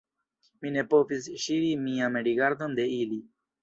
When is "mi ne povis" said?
0.61-1.29